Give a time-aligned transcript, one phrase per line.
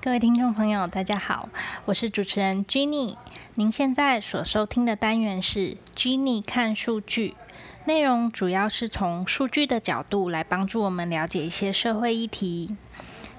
[0.00, 1.48] 各位听众朋友，大家好，
[1.84, 3.16] 我是主持人 Jenny。
[3.56, 7.34] 您现在所收听的单元是 Jenny 看数据，
[7.84, 12.76] 内容主要是从数据的角度来帮助我们了解一些社会议题。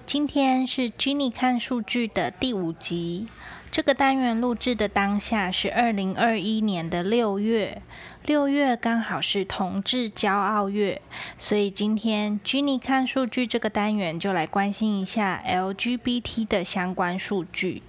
[0.10, 3.28] 今天是 Jenny 看数据的第五集。
[3.70, 7.84] 这个单元录制的当下是二零二一年的六月，
[8.26, 11.00] 六月刚好是同志骄傲月，
[11.38, 17.84] 所以今天 Jenny 看数据这个单元就来关心一下 LGBT 的相关数据。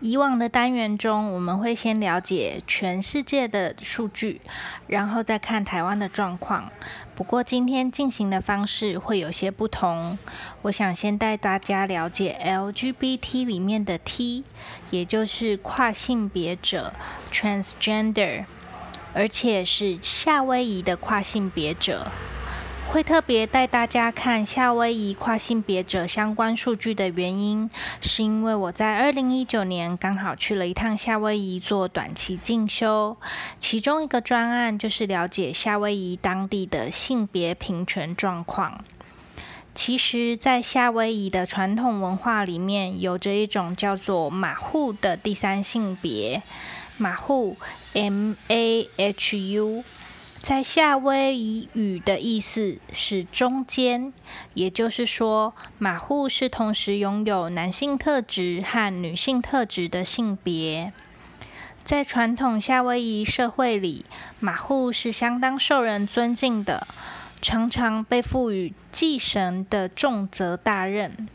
[0.00, 4.40] 以往的单元中，我们会先了解全世界的数据，
[4.86, 6.70] 然后再看台湾的状况。
[7.14, 10.18] 不过今天进行的方式会有些不同。
[10.62, 14.44] 我想先带大家了解 LGBT 里面的 T，
[14.90, 16.92] 也就是跨性别者
[17.32, 18.44] （Transgender），
[19.14, 22.06] 而且是夏威夷的跨性别者。
[22.92, 27.68] 会特别带大家看夏威夷跨性别者相关数据的原因，
[28.00, 33.18] 是因为我在二零一九年刚好去了一趟夏威夷做短期进修，
[33.58, 38.82] 其中一个专案就是了解夏威夷当地的性别平权状况。
[39.74, 46.42] 其实，在夏威夷的传统文化里面，有着一种叫做马户的第三性别，
[46.96, 47.58] 马户
[47.92, 49.84] （M A H U）。
[50.46, 54.12] 在夏威夷语的意思是中间，
[54.54, 60.92] 也就是说，马户是同时拥有男性特质和女性特质的性别。
[61.84, 64.04] 在传统夏威夷社会里，
[64.38, 66.86] 马户是相当受人尊敬的，
[67.42, 71.28] 常常被赋予祭神的重责大任。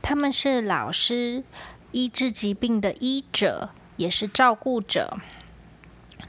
[0.00, 1.44] 他们是老师、
[1.92, 3.68] 医治疾病的医者，
[3.98, 5.18] 也是照顾者。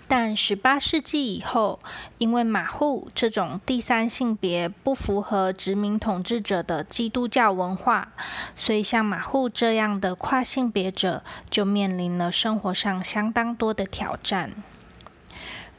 [0.07, 1.79] 但十八世纪以后，
[2.17, 8.07] 因为马户这种第三性别不符合殖民统治者的基督教文化，
[8.55, 14.51] 所以像马户这样的跨性别者就面临了生活上相当多的挑战。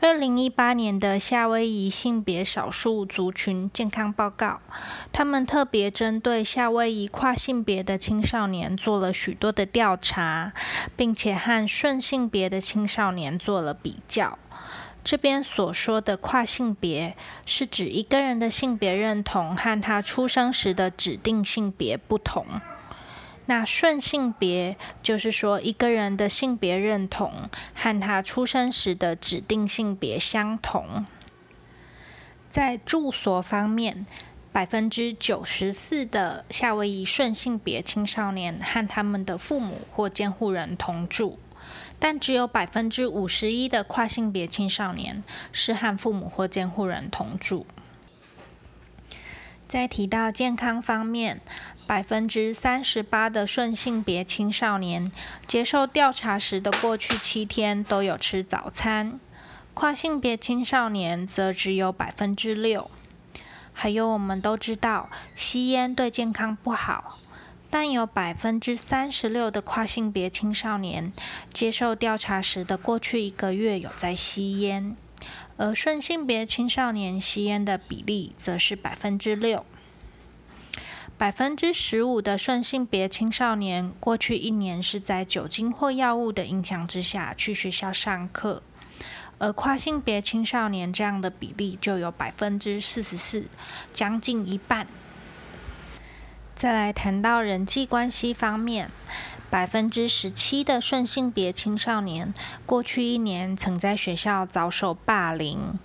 [0.00, 4.60] 二零一八年的夏威夷性别少数族群健康报告，
[5.12, 10.52] 他们特别针对夏威夷跨性别的青少年做了许多的调查，
[10.96, 14.38] 并且和顺性别的青少年做了比较。
[15.02, 22.46] 这边所说的跨性别，是指一个人的性别认同和他出生时的指定性别不同。
[23.48, 31.06] 那顺性别就是说，一个人的性别认同和他出生时的指定性别相同。
[32.46, 34.04] 在住所方面，
[34.52, 41.38] 百分之九十四的夏威夷顺性别青少年和他们的父母或监护人同住，
[41.98, 47.66] 但只有百分之五十一的跨性别青少年是和父母或监护人同住。
[49.66, 51.40] 在提到健康方面，
[51.88, 55.10] 百分之三十八的顺性别青少年
[55.46, 59.18] 接受调查时的过去七天都有吃早餐，
[59.72, 62.90] 跨性别青少年则只有百分之六。
[63.72, 67.18] 还有，我们都知道吸烟对健康不好，
[67.70, 71.10] 但有百分之三十六的跨性别青少年
[71.54, 74.94] 接受调查时的过去一个月有在吸烟，
[75.56, 79.64] 而顺性别青少年吸烟的比例则是百分之六。
[81.18, 88.62] 百分之十五的顺性别青少年过去一年是在酒精或药物的影响之下去学校上课，
[89.38, 93.48] 而跨性别青少年这样的比例就有百分之四十四，
[93.92, 94.86] 将近一半。
[96.54, 98.88] 再来谈到人际关系方面，
[99.50, 102.32] 百分之十七的顺性别青少年
[102.64, 105.80] 过去一年曾在学校遭受霸凌。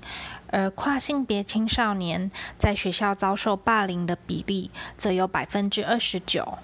[0.53, 6.59] 而跨性别青少年在学校遭受霸凌的比例则有百分之二十九。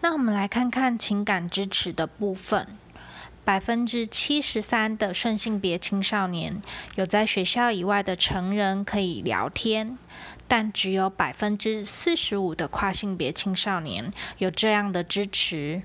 [0.00, 2.66] 那我们来看看情感支持的部分，
[3.44, 6.62] 百分之七十三的顺性别青少年
[6.94, 9.98] 有在学校以外的成人可以聊天，
[10.48, 15.82] 但只有百分之四十五的跨性别青少年有这样的支持。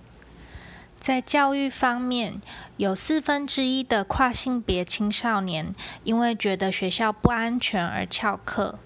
[0.99, 2.41] 在教育方面，
[2.75, 5.73] 有四分之一的跨性别青少年
[6.03, 8.79] 因为觉得学校不安全而翘课。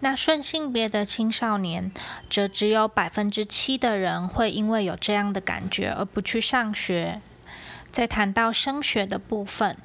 [0.00, 1.92] 那顺性别的青少年，
[2.28, 7.20] 则只有百分之七的人会因为有这样的感觉而不去上学。
[7.90, 9.76] 在谈到升学的部分，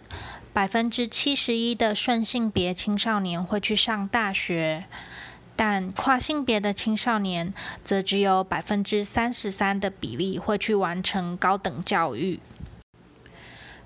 [0.51, 4.85] 百分之七十一的顺性别青少年会去上大学。
[5.57, 12.39] 但跨性别的青少年则只有百分之三十三的比例会去完成高等教育。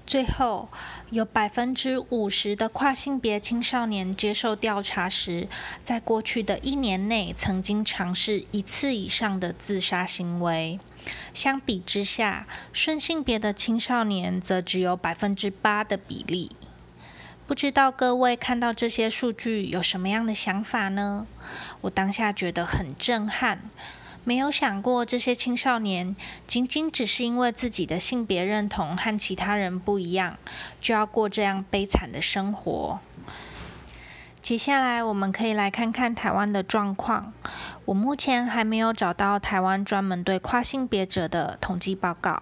[0.06, 0.68] 最后，
[1.12, 5.48] 有百分之五十的跨性别青少年接受调查时，
[5.86, 10.80] 在过去的一年内曾经尝试一次以上的自杀行为。
[11.34, 16.52] 相比之下，顺性别的青少年则只有百分之八的比例。
[17.52, 21.28] 不知道各位看到这些数据有什么样的想法呢？
[21.82, 23.60] 我当下觉得很震撼。
[24.24, 26.16] 没有想过，这些青少年
[26.48, 30.38] 仅仅只是因为自己的性别认同和其他人不一样，
[30.80, 33.02] 就要过这样悲惨的生活。
[34.42, 37.32] 接下来，我们可以来看看台湾的状况。
[37.86, 42.42] 我目前还没有找到台湾专门对跨性别者的统计报告，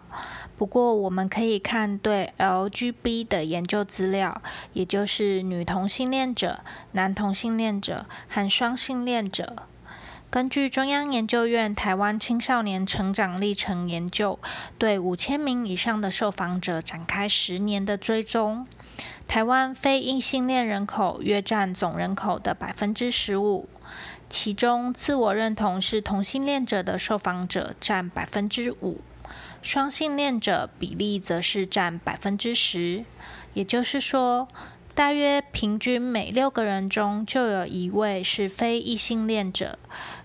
[0.58, 4.42] 不过我们可以看对 LGB 的研究资料，
[4.72, 6.62] 也就是女同性恋者、
[6.94, 9.58] 男同性恋者和双性恋者。
[10.32, 14.40] 根据中央研究院台湾青少年成长历程研究，
[14.78, 18.66] 对五千名以上的受访者展开十年的追踪。
[19.30, 23.70] 台湾非异性恋人口约占总人口的百分之十五，
[24.28, 29.02] 其中自我认同是同性恋者的受访者占百分之五，
[29.62, 33.06] 双性恋者比例则是占百分之十。
[33.54, 34.48] 也就是说，
[34.96, 39.78] 大约平均每六个人中就有一位是非异性恋者。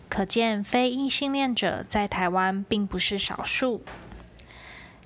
[0.08, 3.82] 可见，非异性恋者在台湾并不是少数。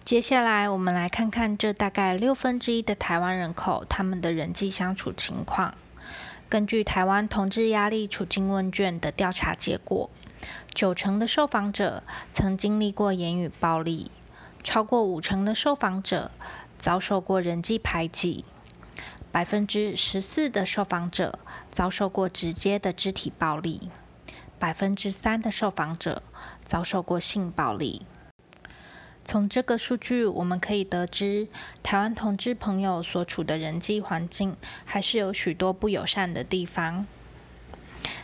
[0.09, 5.75] 接下来，我们来看看这大概六分之一的台湾人口他们的人际相处情况。
[6.49, 10.09] 根据台湾同志压力处境问卷的调查结果，
[10.73, 12.03] 九成的受访者
[12.33, 14.11] 曾经历过言语暴力，
[14.65, 16.31] 超过五成的受访者
[16.79, 18.47] 遭受过人际排挤，
[19.31, 21.39] 百分之十四的受访者
[21.71, 23.91] 遭受过直接的肢体暴力。
[24.59, 26.23] 百分之三的受访者
[26.65, 28.07] 遭受过性暴力。
[29.29, 31.49] 从这个数据，我们可以得知，
[31.83, 37.05] 台湾同志朋友所处的人际环境还是有许多不友善的地方。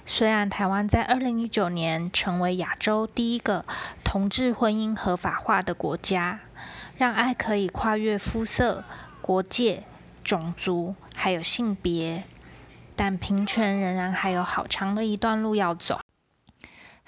[0.06, 3.66] 虽然台湾在二零一九年成为亚洲第一个
[4.02, 6.40] 同志婚姻合法化的国家，
[6.96, 8.82] 让爱可以跨越肤色、
[9.20, 9.84] 国界、
[10.22, 12.24] 种族，还有性别，
[12.96, 16.00] 但平权仍然还有好长的一段路要走。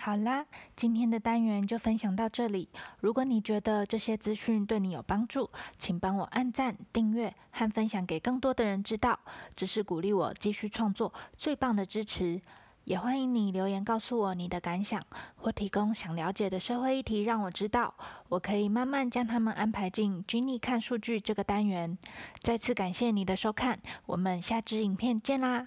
[0.07, 2.69] 好啦，今天的单元就分享到这里。
[3.01, 5.51] 如果你觉得这些资讯对你有帮助，
[5.81, 9.19] 请帮我按赞、订阅和分享给更多的人知道，
[9.57, 12.41] 这是鼓励我继续创作最棒的支持。
[12.85, 15.03] 也欢迎你留言告诉我你的感想，
[15.35, 17.93] 或提供想了解的社会议题让我知道，
[18.29, 21.99] 我可以慢慢将他们安排进 Jenny 看数据这个单元。
[22.39, 25.67] 再次感谢你的收看，我们下支影片见啦！